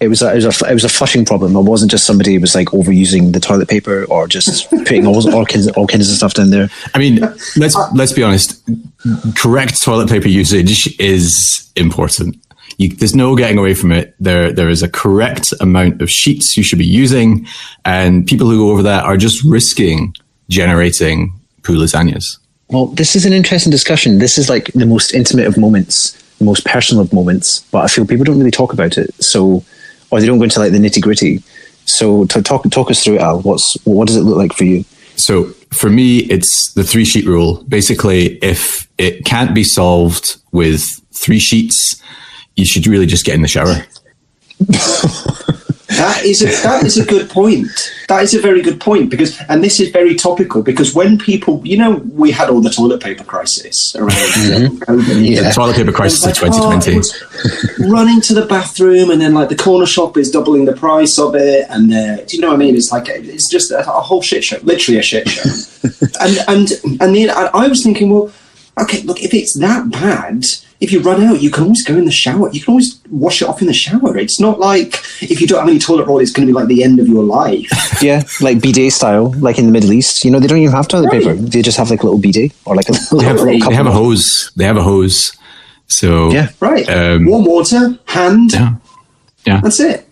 It 0.00 0.08
was, 0.08 0.22
a, 0.22 0.32
it, 0.32 0.44
was 0.44 0.62
a, 0.62 0.70
it 0.70 0.74
was 0.74 0.84
a 0.84 0.88
flushing 0.88 1.24
problem. 1.24 1.56
It 1.56 1.62
wasn't 1.62 1.90
just 1.90 2.06
somebody 2.06 2.34
who 2.34 2.40
was 2.40 2.54
like 2.54 2.68
overusing 2.68 3.32
the 3.32 3.40
toilet 3.40 3.68
paper 3.68 4.04
or 4.04 4.28
just 4.28 4.70
putting 4.86 5.06
all, 5.06 5.34
all, 5.34 5.44
kinds, 5.44 5.68
all 5.68 5.86
kinds 5.86 6.08
of 6.08 6.16
stuff 6.16 6.34
down 6.34 6.50
there. 6.50 6.68
I 6.94 6.98
mean, 6.98 7.20
let's 7.56 7.76
let's 7.94 8.12
be 8.12 8.22
honest. 8.22 8.62
Correct 9.36 9.82
toilet 9.82 10.08
paper 10.08 10.28
usage 10.28 10.98
is 11.00 11.70
important. 11.74 12.36
You, 12.76 12.90
there's 12.90 13.14
no 13.14 13.34
getting 13.34 13.58
away 13.58 13.74
from 13.74 13.90
it. 13.90 14.14
There 14.20 14.52
there 14.52 14.68
is 14.68 14.84
a 14.84 14.88
correct 14.88 15.52
amount 15.60 16.00
of 16.00 16.10
sheets 16.10 16.56
you 16.56 16.62
should 16.62 16.78
be 16.78 16.86
using, 16.86 17.46
and 17.84 18.24
people 18.24 18.48
who 18.48 18.58
go 18.58 18.70
over 18.70 18.84
that 18.84 19.04
are 19.04 19.16
just 19.16 19.42
risking 19.44 20.14
generating 20.48 21.32
poo 21.64 21.76
lasagnas. 21.76 22.38
Well, 22.68 22.86
this 22.86 23.16
is 23.16 23.24
an 23.24 23.32
interesting 23.32 23.70
discussion. 23.70 24.18
This 24.18 24.36
is 24.36 24.48
like 24.48 24.72
the 24.74 24.86
most 24.86 25.14
intimate 25.14 25.46
of 25.46 25.56
moments, 25.56 26.12
the 26.38 26.44
most 26.44 26.64
personal 26.66 27.02
of 27.02 27.12
moments, 27.12 27.60
but 27.70 27.84
I 27.84 27.88
feel 27.88 28.06
people 28.06 28.24
don't 28.24 28.38
really 28.38 28.50
talk 28.50 28.72
about 28.72 28.98
it. 28.98 29.12
So, 29.22 29.64
or 30.10 30.20
they 30.20 30.26
don't 30.26 30.38
go 30.38 30.44
into 30.44 30.60
like 30.60 30.72
the 30.72 30.78
nitty 30.78 31.02
gritty. 31.02 31.42
So, 31.84 32.26
to 32.26 32.42
talk 32.42 32.68
talk 32.70 32.90
us 32.90 33.02
through 33.02 33.16
it, 33.16 33.20
Al. 33.20 33.40
What's 33.40 33.76
what 33.84 34.08
does 34.08 34.16
it 34.16 34.22
look 34.22 34.36
like 34.36 34.52
for 34.52 34.64
you? 34.64 34.84
So 35.16 35.46
for 35.72 35.90
me, 35.90 36.18
it's 36.18 36.72
the 36.72 36.84
three 36.84 37.04
sheet 37.04 37.26
rule. 37.26 37.64
Basically, 37.64 38.36
if 38.36 38.88
it 38.98 39.24
can't 39.24 39.54
be 39.54 39.64
solved 39.64 40.36
with 40.52 40.84
three 41.12 41.40
sheets, 41.40 42.00
you 42.56 42.64
should 42.64 42.86
really 42.86 43.06
just 43.06 43.24
get 43.24 43.34
in 43.34 43.42
the 43.42 43.48
shower. 43.48 43.84
That 45.88 46.22
is 46.22 46.42
a, 46.42 46.46
that 46.62 46.84
is 46.84 46.98
a 46.98 47.04
good 47.04 47.30
point. 47.30 47.70
That 48.08 48.22
is 48.22 48.34
a 48.34 48.40
very 48.40 48.60
good 48.60 48.78
point 48.78 49.10
because, 49.10 49.40
and 49.48 49.64
this 49.64 49.80
is 49.80 49.88
very 49.88 50.14
topical 50.14 50.62
because 50.62 50.94
when 50.94 51.16
people, 51.18 51.62
you 51.64 51.78
know, 51.78 51.96
we 52.12 52.30
had 52.30 52.50
all 52.50 52.60
the 52.60 52.68
toilet 52.68 53.02
paper 53.02 53.24
crisis 53.24 53.94
around 53.96 54.10
COVID. 54.10 55.26
Yeah. 55.26 55.48
The 55.48 55.52
toilet 55.54 55.76
paper 55.76 55.92
crisis 55.92 56.20
of 56.26 56.42
like, 56.42 56.52
2020. 56.52 57.00
oh, 57.86 57.90
running 57.90 58.20
to 58.22 58.34
the 58.34 58.44
bathroom, 58.44 59.10
and 59.10 59.20
then 59.20 59.32
like 59.32 59.48
the 59.48 59.56
corner 59.56 59.86
shop 59.86 60.18
is 60.18 60.30
doubling 60.30 60.66
the 60.66 60.76
price 60.76 61.18
of 61.18 61.34
it, 61.34 61.66
and 61.70 61.92
uh, 61.92 62.16
do 62.16 62.36
you 62.36 62.42
know 62.42 62.48
what 62.48 62.56
I 62.56 62.58
mean? 62.58 62.76
It's 62.76 62.92
like 62.92 63.08
it's 63.08 63.48
just 63.48 63.70
a, 63.70 63.78
a 63.78 64.00
whole 64.00 64.20
shit 64.20 64.44
show, 64.44 64.58
literally 64.62 64.98
a 64.98 65.02
shit 65.02 65.26
show. 65.26 65.48
and 66.20 66.38
and 66.48 67.00
and 67.00 67.16
then 67.16 67.30
I, 67.30 67.50
I 67.54 67.68
was 67.68 67.82
thinking, 67.82 68.10
well, 68.10 68.30
okay, 68.78 69.00
look, 69.02 69.22
if 69.22 69.32
it's 69.32 69.54
that 69.54 69.90
bad, 69.90 70.44
if 70.80 70.92
you 70.92 71.00
run 71.00 71.22
out, 71.24 71.42
you 71.42 71.50
can 71.50 71.64
always 71.64 71.82
go 71.84 71.96
in 71.96 72.04
the 72.04 72.10
shower. 72.12 72.50
You 72.52 72.60
can 72.60 72.72
always 72.72 73.00
wash 73.10 73.42
it 73.42 73.48
off 73.48 73.60
in 73.60 73.66
the 73.66 73.72
shower. 73.74 74.16
It's 74.16 74.38
not 74.38 74.60
like 74.60 74.94
if 75.20 75.40
you 75.40 75.46
don't 75.48 75.58
have 75.58 75.68
any 75.68 75.78
toilet 75.80 76.06
roll, 76.06 76.20
it's 76.20 76.30
going 76.30 76.46
to 76.46 76.52
be 76.52 76.54
like 76.56 76.68
the 76.68 76.84
end 76.84 77.00
of 77.00 77.08
your 77.08 77.24
life. 77.24 77.68
Yeah, 78.02 78.22
like 78.40 78.60
bidet 78.62 78.92
style, 78.92 79.32
like 79.40 79.58
in 79.58 79.66
the 79.66 79.72
Middle 79.72 79.92
East. 79.92 80.24
You 80.24 80.30
know, 80.30 80.38
they 80.38 80.46
don't 80.46 80.58
even 80.58 80.72
have 80.72 80.86
toilet 80.86 81.08
Right. 81.12 81.20
paper. 81.22 81.34
They 81.34 81.62
just 81.62 81.76
have 81.78 81.90
like 81.90 82.02
a 82.02 82.06
little 82.06 82.20
bidet 82.20 82.52
or 82.64 82.76
like 82.76 82.88
a 82.88 82.92
little, 82.92 83.18
They 83.18 83.24
have, 83.24 83.40
little 83.40 83.68
they 83.70 83.74
have 83.74 83.86
a 83.86 83.92
hose. 83.92 84.52
They 84.54 84.64
have 84.64 84.76
a 84.76 84.82
hose. 84.84 85.32
So 85.88 86.30
Yeah. 86.30 86.50
Right? 86.60 86.88
Um, 86.88 87.26
Warm 87.26 87.44
water, 87.44 87.98
hand. 88.06 88.52
yeah, 88.52 88.74
yeah. 89.46 89.60
That's 89.62 89.80
it. 89.80 90.04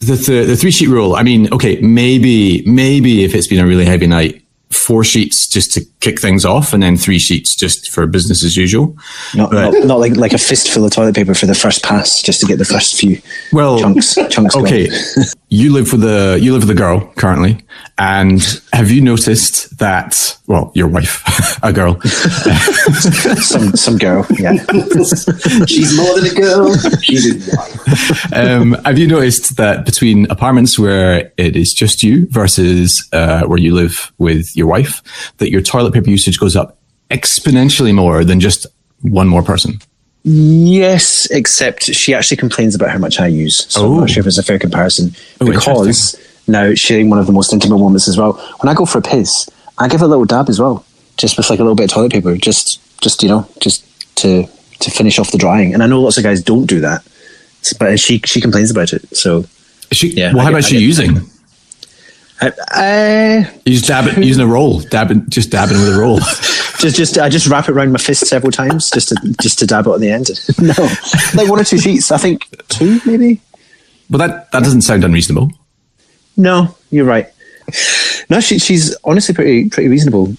The, 0.00 0.14
the 0.14 0.44
the 0.46 0.56
three 0.56 0.70
sheet 0.70 0.88
rule. 0.88 1.14
I 1.16 1.22
mean, 1.22 1.52
okay, 1.52 1.80
maybe 1.80 2.62
maybe 2.66 3.24
if 3.24 3.34
it's 3.34 3.46
been 3.46 3.60
a 3.60 3.66
really 3.66 3.84
heavy 3.84 4.06
night, 4.06 4.42
four 4.70 5.04
sheets 5.04 5.46
just 5.48 5.72
to 5.74 5.84
kick 6.02 6.20
things 6.20 6.44
off, 6.44 6.72
and 6.74 6.82
then 6.82 6.96
three 6.98 7.18
sheets 7.18 7.54
just 7.56 7.90
for 7.90 8.06
business 8.06 8.44
as 8.44 8.56
usual. 8.56 8.94
Not, 9.34 9.50
But- 9.52 9.70
not, 9.72 9.86
not 9.86 9.98
like 10.00 10.16
like 10.16 10.32
a 10.34 10.38
fistful 10.38 10.84
of 10.84 10.90
toilet 10.92 11.14
paper 11.14 11.32
for 11.34 11.46
the 11.46 11.54
first 11.54 11.82
pass, 11.82 12.20
just 12.20 12.40
to 12.40 12.46
get 12.46 12.58
the 12.58 12.64
first 12.66 12.94
few 13.00 13.20
Well, 13.52 13.78
chunks. 13.78 14.14
chunks 14.28 14.54
okay, 14.56 14.88
you 15.48 15.72
live 15.72 15.92
with 15.92 16.04
a 16.04 16.38
you 16.40 16.52
live 16.52 16.62
with 16.62 16.70
a 16.70 16.74
girl 16.80 17.00
currently, 17.16 17.64
and 17.98 18.42
have 18.72 18.90
you 18.90 19.00
noticed 19.00 19.78
that? 19.78 20.36
Well, 20.48 20.70
your 20.74 20.88
wife, 20.88 21.22
a 21.62 21.72
girl. 21.72 21.98
some 22.02 23.74
some 23.76 23.96
girl. 23.98 24.26
Yeah, 24.38 24.54
She's 25.66 25.96
more 25.96 26.14
than 26.20 26.26
a 26.30 26.34
girl. 26.34 26.74
She's 27.00 27.26
a 27.48 27.56
wife. 27.56 28.32
um, 28.34 28.72
have 28.84 28.98
you 28.98 29.06
noticed 29.06 29.56
that 29.56 29.84
between 29.86 30.30
apartments 30.30 30.78
where 30.78 31.32
it 31.36 31.56
is 31.56 31.72
just 31.72 32.02
you 32.02 32.26
versus 32.28 33.06
uh, 33.12 33.42
where 33.44 33.58
you 33.58 33.74
live 33.74 34.12
with 34.18 34.54
your 34.56 34.66
wife, 34.66 35.02
that 35.38 35.50
your 35.50 35.60
toilet 35.62 35.91
paper 35.92 36.10
usage 36.10 36.38
goes 36.38 36.56
up 36.56 36.78
exponentially 37.10 37.94
more 37.94 38.24
than 38.24 38.40
just 38.40 38.66
one 39.02 39.28
more 39.28 39.42
person? 39.42 39.78
yes, 40.24 41.26
except 41.30 41.82
she 41.84 42.14
actually 42.14 42.36
complains 42.36 42.74
about 42.74 42.90
how 42.90 42.98
much 42.98 43.18
I 43.20 43.26
use. 43.26 43.66
So 43.68 43.84
I'm 43.84 43.92
Oh. 43.92 44.00
not 44.00 44.10
sure 44.10 44.20
if 44.20 44.26
it's 44.26 44.38
a 44.38 44.42
fair 44.42 44.58
comparison 44.58 45.14
Oh, 45.40 45.46
because 45.46 46.16
now 46.46 46.74
sharing 46.74 47.10
one 47.10 47.18
of 47.18 47.26
the 47.26 47.32
most 47.32 47.52
intimate 47.52 47.78
moments 47.78 48.08
as 48.08 48.16
well. 48.16 48.32
When 48.60 48.70
I 48.70 48.74
go 48.74 48.84
for 48.86 48.98
a 48.98 49.02
piss, 49.02 49.46
I 49.78 49.88
give 49.88 50.00
a 50.02 50.06
little 50.06 50.24
dab 50.24 50.48
as 50.48 50.58
well, 50.60 50.84
just 51.16 51.36
with 51.36 51.50
like 51.50 51.58
a 51.58 51.62
little 51.62 51.74
bit 51.74 51.84
of 51.84 51.90
toilet 51.90 52.12
paper, 52.12 52.36
just 52.36 52.78
just 53.00 53.22
you 53.22 53.28
know, 53.28 53.46
just 53.60 53.84
to 54.16 54.46
to 54.80 54.90
finish 54.90 55.18
off 55.18 55.30
the 55.32 55.38
drying. 55.38 55.74
And 55.74 55.82
I 55.82 55.86
know 55.86 56.00
lots 56.00 56.18
of 56.18 56.24
guys 56.24 56.40
don't 56.42 56.66
do 56.66 56.80
that, 56.80 57.02
but 57.80 57.98
she 57.98 58.20
she 58.24 58.40
complains 58.40 58.70
about 58.70 58.92
it. 58.92 59.02
So 59.16 59.44
She, 59.92 60.08
Yeah, 60.08 60.32
well, 60.32 60.44
how 60.44 60.50
get- 60.50 60.52
about 60.60 60.64
I 60.64 60.68
she 60.68 60.74
get- 60.76 60.82
using? 60.82 61.20
I, 62.42 62.52
I 62.70 63.60
You 63.64 63.72
just 63.72 63.86
dab 63.86 64.06
it, 64.06 64.24
using 64.24 64.42
a 64.42 64.46
roll, 64.46 64.80
dabbing, 64.80 65.28
just 65.28 65.50
dabbing 65.50 65.78
with 65.78 65.94
a 65.94 65.98
roll. 65.98 66.18
just, 66.78 66.96
just, 66.96 67.18
I 67.18 67.28
just 67.28 67.46
wrap 67.46 67.68
it 67.68 67.72
around 67.72 67.92
my 67.92 67.98
fist 67.98 68.26
several 68.26 68.50
times 68.50 68.90
just 68.90 69.08
to, 69.10 69.34
just 69.40 69.58
to 69.60 69.66
dab 69.66 69.86
it 69.86 69.90
on 69.90 70.00
the 70.00 70.10
end. 70.10 70.28
no, 70.60 70.74
like 71.34 71.48
one 71.48 71.60
or 71.60 71.64
two 71.64 71.78
sheets. 71.78 72.10
I 72.10 72.18
think 72.18 72.48
two, 72.68 73.00
maybe. 73.06 73.40
But 74.10 74.18
that 74.18 74.52
that 74.52 74.62
doesn't 74.62 74.82
sound 74.82 75.04
unreasonable. 75.04 75.50
No, 76.36 76.74
you're 76.90 77.04
right. 77.04 77.28
No, 78.28 78.40
she, 78.40 78.58
she's 78.58 78.96
honestly 79.04 79.34
pretty, 79.34 79.68
pretty 79.70 79.88
reasonable. 79.88 80.34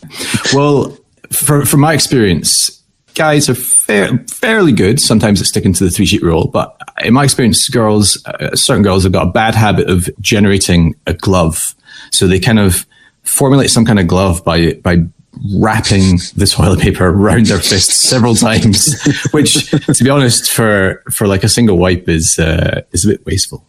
Well, 0.54 0.98
for, 1.32 1.66
from 1.66 1.80
my 1.80 1.94
experience, 1.94 2.84
guys 3.16 3.50
are 3.50 3.56
fair, 3.56 4.18
fairly 4.28 4.72
good 4.72 5.00
sometimes 5.00 5.42
at 5.42 5.48
sticking 5.48 5.74
to 5.74 5.84
the 5.84 5.90
three 5.90 6.06
sheet 6.06 6.22
rule. 6.22 6.48
But 6.48 6.76
in 7.04 7.14
my 7.14 7.24
experience, 7.24 7.68
girls, 7.70 8.24
uh, 8.26 8.56
certain 8.56 8.84
girls 8.84 9.04
have 9.04 9.12
got 9.12 9.28
a 9.28 9.32
bad 9.32 9.56
habit 9.56 9.90
of 9.90 10.10
generating 10.20 10.96
a 11.08 11.14
glove. 11.14 11.60
So 12.14 12.28
they 12.28 12.40
kind 12.40 12.60
of 12.60 12.86
formulate 13.24 13.70
some 13.70 13.86
kind 13.86 14.00
of 14.00 14.08
glove 14.08 14.44
by, 14.46 14.74
by 14.74 15.04
wrapping 15.56 16.18
the 16.36 16.46
toilet 16.50 16.80
paper 16.80 17.08
around 17.08 17.48
their 17.48 17.60
fist 17.60 17.92
several 17.92 18.36
times, 18.36 18.96
which, 19.32 19.70
to 19.72 20.04
be 20.04 20.10
honest, 20.10 20.52
for, 20.52 21.04
for 21.12 21.28
like 21.28 21.44
a 21.44 21.50
single 21.50 21.78
wipe 21.78 22.08
is, 22.08 22.38
uh, 22.38 22.82
is 22.92 23.04
a 23.04 23.10
bit 23.10 23.26
wasteful. 23.26 23.66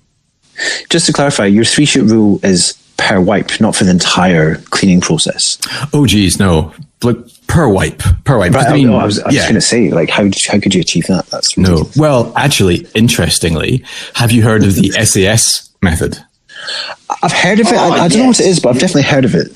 Just 0.91 1.07
to 1.07 1.13
clarify, 1.13 1.47
your 1.47 1.65
three 1.65 1.87
sheet 1.87 2.03
rule 2.03 2.39
is 2.45 2.75
per 2.97 3.21
wipe, 3.21 3.61
not 3.61 3.75
for 3.75 3.85
the 3.85 3.91
entire 3.91 4.57
cleaning 4.71 5.01
process. 5.01 5.59
Oh, 5.93 6.07
geez, 6.07 6.39
no. 6.39 6.73
Like 7.03 7.17
per 7.49 7.69
wipe, 7.69 8.03
per 8.25 8.39
wipe. 8.39 8.53
Right, 8.53 8.67
I 8.67 8.73
mean, 8.75 8.91
I 8.91 9.05
was, 9.05 9.19
I 9.21 9.27
was 9.27 9.35
yeah. 9.35 9.43
going 9.43 9.55
to 9.55 9.61
say, 9.61 9.91
like, 9.91 10.11
how 10.11 10.23
did, 10.25 10.37
how 10.47 10.61
could 10.61 10.75
you 10.75 10.81
achieve 10.81 11.07
that? 11.07 11.27
That's 11.27 11.57
No. 11.57 11.71
ridiculous. 11.71 11.97
Well, 11.97 12.33
actually, 12.37 12.87
interestingly, 12.95 13.85
have 14.15 14.33
you 14.33 14.43
heard 14.43 14.63
of 14.65 14.75
the 14.75 14.91
SAS 15.05 15.71
method? 15.83 16.19
I've 17.23 17.33
heard 17.33 17.61
of 17.61 17.67
it. 17.69 17.75
I, 17.75 17.89
oh, 17.89 17.93
I 17.93 18.09
don't 18.09 18.19
know 18.19 18.27
what 18.27 18.41
it 18.41 18.47
is, 18.47 18.61
but 18.61 18.71
I've 18.71 18.81
definitely 18.81 19.03
heard 19.03 19.25
of 19.25 19.35
it. 19.35 19.53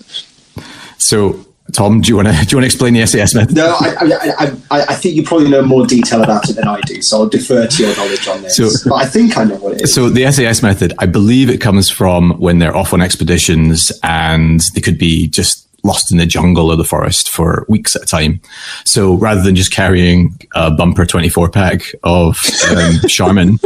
So, 0.99 1.45
Tom, 1.73 2.01
do 2.01 2.09
you 2.09 2.17
want 2.17 2.29
to 2.29 2.33
do 2.47 2.51
you 2.51 2.57
want 2.57 2.63
to 2.63 2.67
explain 2.67 2.95
the 2.95 3.07
SAS 3.07 3.35
method? 3.35 3.55
No, 3.57 3.77
I, 3.81 3.95
I, 4.01 4.05
I, 4.39 4.47
I, 4.71 4.83
I 4.89 4.95
think 4.95 5.15
you 5.15 5.23
probably 5.23 5.51
know 5.51 5.63
more 5.63 5.87
detail 5.87 6.23
about 6.23 6.49
it 6.49 6.55
than 6.55 6.67
I 6.67 6.81
do, 6.83 7.03
so 7.03 7.19
I'll 7.19 7.29
defer 7.29 7.67
to 7.67 7.83
your 7.87 7.95
knowledge 7.97 8.27
on 8.27 8.43
this. 8.43 8.57
So- 8.57 8.71
but 8.89 8.97
I 8.97 9.07
think 9.07 9.37
I 9.37 9.45
know 9.45 9.57
what 9.57 9.75
it 9.75 9.83
is. 9.83 9.95
So 9.95 10.09
the 10.09 10.31
SAS 10.33 10.63
method, 10.63 10.93
I 10.99 11.07
believe 11.07 11.51
it 11.51 11.59
comes 11.61 11.91
from 11.91 12.33
when 12.39 12.59
they're 12.59 12.77
off 12.77 12.93
on 12.93 13.03
expeditions 13.03 13.93
and 14.03 14.61
they 14.75 14.81
could 14.81 14.99
be 14.99 15.29
just 15.29 15.68
lost 15.85 16.11
in 16.11 16.19
the 16.19 16.27
jungle 16.27 16.71
or 16.71 16.77
the 16.77 16.85
forest 16.85 17.29
for 17.29 17.65
weeks 17.69 17.95
at 17.95 18.03
a 18.03 18.07
time. 18.07 18.41
So 18.85 19.15
rather 19.15 19.43
than 19.43 19.55
just 19.55 19.73
carrying 19.73 20.37
a 20.55 20.71
bumper 20.71 21.07
24 21.07 21.51
pack 21.51 21.83
of 22.03 22.37
um, 22.71 22.95
Charmin, 23.09 23.59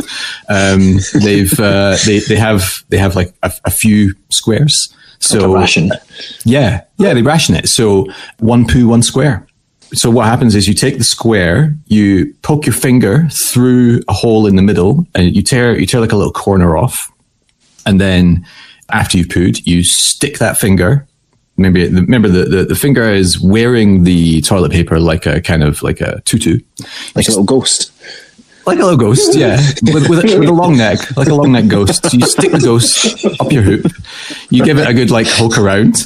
um, 0.49 0.99
they've 1.15 1.59
uh, 1.59 1.97
they 2.05 2.21
they 2.21 2.37
have 2.37 2.85
they 2.89 2.99
have 2.99 3.17
like 3.17 3.33
a, 3.43 3.53
a 3.65 3.71
few 3.71 4.15
squares. 4.31 4.95
So 5.21 5.55
ration. 5.55 5.91
Yeah, 6.45 6.83
yeah, 6.99 7.15
they 7.15 7.23
ration 7.23 7.55
it. 7.55 7.69
So 7.69 8.07
one 8.41 8.67
poo, 8.67 8.89
one 8.89 9.03
square. 9.03 9.47
So 9.95 10.11
what 10.11 10.27
happens 10.27 10.55
is 10.55 10.67
you 10.67 10.75
take 10.75 10.99
the 10.99 11.05
square, 11.05 11.77
you 11.87 12.35
poke 12.43 12.65
your 12.67 12.73
finger 12.73 13.29
through 13.29 14.01
a 14.09 14.13
hole 14.13 14.47
in 14.47 14.57
the 14.57 14.63
middle, 14.63 15.07
and 15.15 15.35
you 15.35 15.43
tear 15.43 15.79
you 15.79 15.87
tear 15.87 16.01
like 16.01 16.13
a 16.13 16.17
little 16.17 16.33
corner 16.33 16.77
off, 16.77 17.11
and 17.87 18.01
then 18.01 18.45
after 18.91 19.17
you've 19.17 19.29
pooed, 19.29 19.65
you 19.67 19.85
stick 19.85 20.39
that 20.39 20.59
finger. 20.59 21.07
Maybe 21.57 21.89
remember 21.89 22.29
the, 22.29 22.45
the, 22.45 22.65
the 22.65 22.75
finger 22.75 23.03
is 23.11 23.39
wearing 23.41 24.05
the 24.05 24.41
toilet 24.41 24.73
paper 24.73 24.99
like 24.99 25.27
a 25.27 25.41
kind 25.41 25.63
of 25.63 25.83
like 25.83 26.01
a 26.01 26.21
tutu, 26.23 26.61
Like 27.15 27.27
a 27.29 27.31
little 27.31 27.45
ghost. 27.45 27.93
like 28.67 28.79
a 28.79 28.83
little 28.83 28.97
ghost, 28.99 29.37
yeah, 29.37 29.57
with, 29.83 30.09
with, 30.09 30.25
a, 30.25 30.39
with 30.39 30.49
a 30.49 30.53
long 30.53 30.77
neck, 30.77 30.99
like 31.17 31.29
a 31.29 31.35
long 31.35 31.53
neck 31.53 31.69
ghost. 31.69 32.11
So 32.11 32.17
you 32.17 32.27
stick 32.27 32.53
the 32.53 32.59
ghost 32.59 33.25
up 33.41 33.53
your 33.53 33.63
hoop, 33.63 33.87
you 34.51 34.65
give 34.65 34.79
it 34.79 34.89
a 34.89 34.95
good 34.95 35.11
like 35.11 35.27
hook 35.29 35.59
around, 35.59 35.97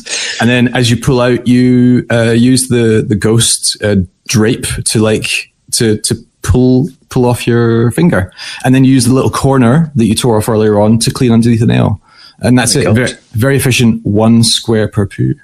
and 0.40 0.50
then 0.50 0.74
as 0.74 0.90
you 0.90 0.96
pull 0.96 1.20
out, 1.20 1.46
you 1.46 2.06
uh, 2.10 2.32
use 2.32 2.68
the 2.68 3.04
the 3.06 3.14
ghost 3.16 3.76
uh, 3.82 3.96
drape 4.26 4.66
to 4.86 5.00
like 5.00 5.52
to 5.72 5.98
to 5.98 6.16
pull 6.42 6.88
pull 7.08 7.24
off 7.24 7.46
your 7.46 7.90
finger, 7.92 8.32
and 8.64 8.74
then 8.74 8.84
you 8.84 8.92
use 8.92 9.04
the 9.04 9.14
little 9.14 9.30
corner 9.30 9.92
that 9.94 10.06
you 10.06 10.14
tore 10.14 10.36
off 10.38 10.48
earlier 10.48 10.80
on 10.80 10.98
to 10.98 11.10
clean 11.12 11.30
underneath 11.32 11.60
the 11.60 11.66
nail, 11.66 12.00
and 12.40 12.58
that's 12.58 12.76
it. 12.76 12.92
Very, 12.92 13.12
very 13.32 13.56
efficient, 13.56 14.04
one 14.04 14.42
square 14.42 14.88
per 14.88 15.06
poo. 15.06 15.34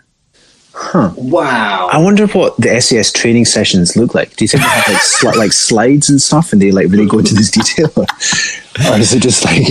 Huh. 0.75 1.13
Wow. 1.17 1.91
I 1.93 1.99
wonder 1.99 2.27
what 2.29 2.57
the 2.57 2.81
SAS 2.81 3.13
training 3.13 3.45
sessions 3.45 3.95
look 3.95 4.15
like. 4.15 4.37
Do 4.37 4.45
you 4.45 4.49
think 4.49 4.63
they 4.63 4.69
have 4.69 4.89
like, 4.89 5.03
sli- 5.03 5.37
like 5.37 5.53
slides 5.53 6.09
and 6.09 6.21
stuff, 6.21 6.53
and 6.53 6.63
they 6.63 6.71
like 6.71 6.89
really 6.89 7.07
go 7.07 7.19
into 7.19 7.35
this 7.35 7.51
detail, 7.51 7.91
or, 7.95 8.03
or 8.91 8.99
is 8.99 9.13
it 9.13 9.21
just 9.23 9.45
like 9.45 9.59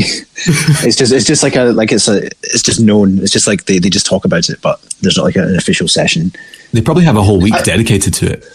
it's 0.86 0.96
just 0.96 1.12
it's 1.12 1.26
just 1.26 1.42
like 1.42 1.56
a 1.56 1.66
like 1.66 1.92
it's 1.92 2.08
a 2.08 2.28
it's 2.44 2.62
just 2.62 2.80
known. 2.80 3.18
It's 3.20 3.32
just 3.32 3.48
like 3.48 3.66
they, 3.66 3.80
they 3.80 3.90
just 3.90 4.06
talk 4.06 4.26
about 4.26 4.50
it, 4.50 4.62
but 4.62 4.80
there's 5.02 5.18
not 5.18 5.24
like 5.24 5.36
an 5.36 5.56
official 5.56 5.88
session. 5.88 6.32
They 6.72 6.82
probably 6.82 7.04
have 7.04 7.18
a 7.18 7.24
whole 7.24 7.42
week 7.42 7.56
dedicated 7.64 8.14
to 8.16 8.34
it. 8.34 8.46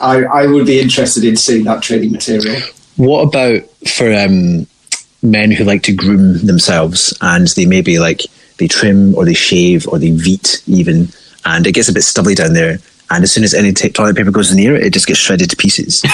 I, 0.00 0.24
I 0.24 0.46
would 0.46 0.66
be 0.66 0.80
interested 0.80 1.24
in 1.24 1.36
seeing 1.36 1.64
that 1.64 1.82
training 1.82 2.12
material. 2.12 2.60
What 2.96 3.22
about 3.22 3.62
for 3.88 4.12
um, 4.14 4.66
men 5.30 5.50
who 5.50 5.64
like 5.64 5.82
to 5.84 5.92
groom 5.92 6.44
themselves 6.46 7.16
and 7.20 7.48
they 7.48 7.66
maybe 7.66 7.98
like 7.98 8.22
they 8.58 8.68
trim 8.68 9.14
or 9.14 9.24
they 9.24 9.34
shave 9.34 9.86
or 9.88 9.98
they 9.98 10.10
veet 10.10 10.62
even, 10.68 11.08
and 11.44 11.66
it 11.66 11.72
gets 11.72 11.88
a 11.88 11.92
bit 11.92 12.02
stubbly 12.02 12.34
down 12.34 12.52
there. 12.54 12.78
And 13.10 13.22
as 13.22 13.32
soon 13.32 13.44
as 13.44 13.54
any 13.54 13.72
t- 13.72 13.88
toilet 13.88 14.16
paper 14.16 14.32
goes 14.32 14.54
near 14.54 14.74
it, 14.74 14.86
it 14.86 14.92
just 14.92 15.06
gets 15.06 15.20
shredded 15.20 15.50
to 15.50 15.56
pieces. 15.56 16.02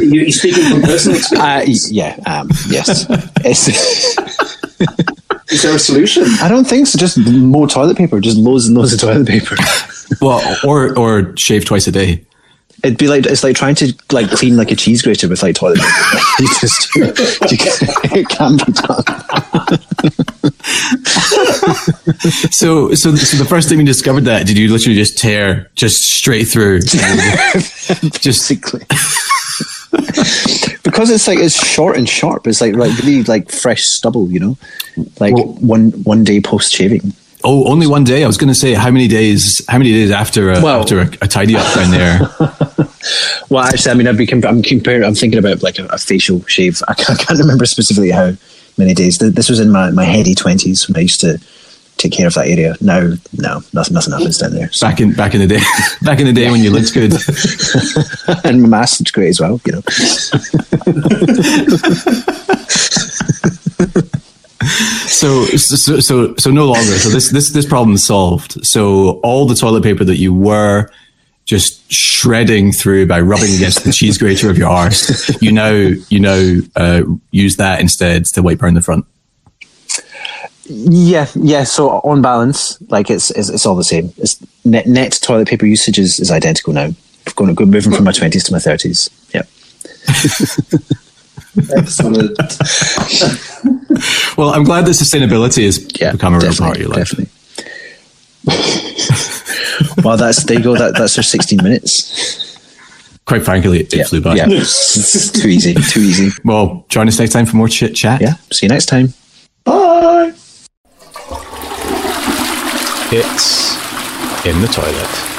You, 0.00 0.22
you're 0.22 0.30
speaking 0.30 0.64
from 0.70 0.82
personal 0.82 1.18
experience. 1.18 1.88
Uh, 1.88 1.92
yeah, 1.92 2.16
um, 2.26 2.48
yes. 2.68 3.06
It's, 3.44 3.68
Is 5.50 5.62
there 5.62 5.74
a 5.74 5.78
solution? 5.78 6.24
I 6.40 6.48
don't 6.48 6.66
think 6.66 6.86
so. 6.86 6.98
Just 6.98 7.18
more 7.18 7.66
toilet 7.66 7.96
paper, 7.96 8.20
just 8.20 8.36
loads 8.36 8.66
and 8.66 8.76
loads 8.76 8.92
of 8.92 9.00
toilet 9.00 9.26
paper. 9.26 9.56
Well, 10.20 10.42
or 10.64 10.96
or 10.98 11.34
shave 11.36 11.64
twice 11.64 11.86
a 11.86 11.90
day. 11.92 12.24
It'd 12.84 12.96
be 12.98 13.08
like 13.08 13.26
it's 13.26 13.42
like 13.42 13.56
trying 13.56 13.74
to 13.76 13.92
like 14.12 14.30
clean 14.30 14.56
like 14.56 14.70
a 14.70 14.76
cheese 14.76 15.02
grater 15.02 15.28
with 15.28 15.42
like 15.42 15.56
toilet 15.56 15.78
paper. 15.80 16.20
you 16.38 16.48
just 16.60 16.94
you 16.94 17.58
can, 17.58 18.18
it 18.18 18.28
can 18.28 18.56
be 18.56 18.72
done. 18.72 19.04
So, 22.50 22.94
so, 22.94 23.14
so 23.14 23.36
the 23.36 23.46
first 23.48 23.68
time 23.68 23.80
you 23.80 23.86
discovered 23.86 24.22
that, 24.22 24.46
did 24.46 24.56
you 24.56 24.70
literally 24.70 24.96
just 24.96 25.18
tear 25.18 25.70
just 25.74 26.02
straight 26.04 26.44
through? 26.44 26.80
just 26.82 28.48
Basically. 28.48 28.80
because 30.84 31.10
it's 31.10 31.26
like 31.26 31.38
it's 31.38 31.54
short 31.66 31.96
and 31.96 32.08
sharp. 32.08 32.46
It's 32.46 32.60
like 32.60 32.74
like 32.74 32.96
really 32.98 33.22
like 33.24 33.50
fresh 33.50 33.82
stubble, 33.82 34.30
you 34.30 34.38
know, 34.40 34.56
like 35.20 35.34
Well- 35.34 35.54
one 35.60 35.90
one 36.04 36.24
day 36.24 36.40
post 36.40 36.72
shaving. 36.72 37.12
Oh, 37.44 37.70
only 37.70 37.86
one 37.86 38.04
day. 38.04 38.24
I 38.24 38.26
was 38.26 38.36
going 38.36 38.48
to 38.48 38.54
say 38.54 38.74
how 38.74 38.90
many 38.90 39.08
days? 39.08 39.64
How 39.68 39.78
many 39.78 39.92
days 39.92 40.10
after 40.10 40.50
a, 40.50 40.60
Well- 40.60 40.80
after 40.80 41.00
a, 41.00 41.10
a 41.22 41.28
tidy 41.28 41.56
up 41.56 41.74
down 41.74 41.90
there? 41.90 42.20
Well, 43.48 43.64
actually, 43.64 43.92
I 43.92 43.94
mean, 43.94 44.06
I'd 44.06 44.18
be 44.18 44.26
comp- 44.26 44.44
I'm 44.44 44.60
comparing. 44.60 45.04
I'm 45.04 45.14
thinking 45.14 45.38
about 45.38 45.62
like 45.62 45.78
a, 45.78 45.86
a 45.86 45.98
facial 45.98 46.44
shave. 46.44 46.82
I 46.88 46.94
can't, 46.94 47.18
I 47.18 47.24
can't 47.24 47.38
remember 47.38 47.64
specifically 47.64 48.10
how 48.10 48.32
many 48.76 48.92
days. 48.92 49.18
This 49.18 49.48
was 49.48 49.60
in 49.60 49.70
my, 49.70 49.90
my 49.90 50.04
heady 50.04 50.34
twenties 50.34 50.86
when 50.88 50.96
I 50.96 51.00
used 51.00 51.20
to 51.20 51.38
take 51.96 52.12
care 52.12 52.26
of 52.26 52.34
that 52.34 52.48
area. 52.48 52.76
Now, 52.80 53.14
no, 53.32 53.62
nothing, 53.72 53.94
nothing 53.94 54.12
happens 54.12 54.38
down 54.38 54.52
there. 54.52 54.70
So. 54.72 54.86
back 54.86 55.00
in 55.00 55.12
back 55.14 55.34
in 55.34 55.40
the 55.40 55.46
day, 55.46 55.60
back 56.02 56.20
in 56.20 56.26
the 56.26 56.32
day 56.32 56.50
when 56.50 56.62
you 56.62 56.70
looked 56.70 56.92
good. 56.92 57.12
and 58.44 58.62
my 58.62 58.68
mask 58.68 59.00
looks 59.00 59.10
great 59.12 59.28
as 59.28 59.40
well. 59.40 59.60
You 59.64 59.72
know, 59.72 59.82
So, 65.18 65.46
so, 65.46 65.98
so, 65.98 66.36
so 66.36 66.50
no 66.50 66.66
longer. 66.66 66.96
So 66.96 67.08
this 67.08 67.32
this 67.32 67.50
this 67.50 67.66
problem 67.66 67.96
is 67.96 68.06
solved. 68.06 68.64
So 68.64 69.18
all 69.24 69.46
the 69.48 69.56
toilet 69.56 69.82
paper 69.82 70.04
that 70.04 70.18
you 70.18 70.32
were 70.32 70.88
just 71.44 71.92
shredding 71.92 72.70
through 72.70 73.08
by 73.08 73.20
rubbing 73.20 73.52
against 73.52 73.82
the 73.82 73.90
cheese 73.92 74.16
grater 74.16 74.48
of 74.48 74.56
your 74.56 74.68
arse, 74.68 75.42
you 75.42 75.50
now 75.50 75.72
you 75.72 76.20
now 76.20 76.58
uh, 76.76 77.02
use 77.32 77.56
that 77.56 77.80
instead 77.80 78.26
to 78.26 78.42
wipe 78.42 78.62
around 78.62 78.74
the 78.74 78.80
front. 78.80 79.06
yeah, 80.66 81.26
yeah. 81.34 81.64
So 81.64 81.90
on 82.04 82.22
balance, 82.22 82.80
like 82.88 83.10
it's 83.10 83.32
it's, 83.32 83.48
it's 83.48 83.66
all 83.66 83.74
the 83.74 83.82
same. 83.82 84.12
It's 84.18 84.38
net 84.64 84.86
net 84.86 85.18
toilet 85.20 85.48
paper 85.48 85.66
usage 85.66 85.98
is, 85.98 86.20
is 86.20 86.30
identical 86.30 86.74
now. 86.74 86.90
I've 87.26 87.34
gone 87.34 87.52
good 87.54 87.66
moving 87.66 87.92
from 87.92 88.04
my 88.04 88.12
twenties 88.12 88.44
to 88.44 88.52
my 88.52 88.60
thirties. 88.60 89.10
Yeah. 89.34 89.42
Excellent. 91.74 92.38
Well, 94.38 94.50
I'm 94.50 94.62
glad 94.62 94.86
that 94.86 94.92
sustainability 94.92 95.64
has 95.64 95.84
Yeah, 96.00 96.12
become 96.12 96.32
a 96.34 96.38
real 96.38 96.54
part 96.54 96.76
of 96.76 96.80
your 96.80 96.90
life. 96.90 97.10
Definitely. 97.10 97.28
well, 100.04 100.16
that's 100.16 100.44
there 100.44 100.58
you 100.58 100.62
go. 100.62 100.76
That 100.76 100.94
that's 100.96 101.16
our 101.18 101.24
sixteen 101.24 101.58
minutes. 101.60 102.56
Quite 103.26 103.44
frankly, 103.44 103.80
it, 103.80 103.92
it 103.92 104.06
flew 104.06 104.20
by. 104.20 104.36
Yeah, 104.36 104.44
too 104.46 105.48
easy, 105.48 105.74
too 105.74 106.00
easy. 106.00 106.30
Well, 106.44 106.86
join 106.88 107.08
us 107.08 107.18
next 107.18 107.32
time 107.32 107.46
for 107.46 107.56
more 107.56 107.68
chit 107.68 107.96
chat. 107.96 108.20
Yeah. 108.20 108.34
See 108.52 108.66
you 108.66 108.70
next 108.70 108.86
time. 108.86 109.12
Bye. 109.64 110.32
It's 113.10 113.76
in 114.46 114.60
the 114.60 114.68
toilet. 114.68 115.37